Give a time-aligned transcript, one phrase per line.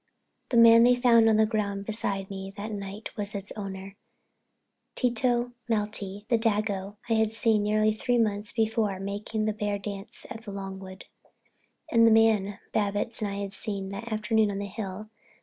[0.49, 3.97] The man they found on the ground beside me that night was its owner,
[4.95, 10.25] Tito Malti, the dago I had seen nearly three months before making the bear dance
[10.31, 11.05] at Longwood,
[11.91, 15.11] and the man Babbitts and I had seen that afternoon on the hill.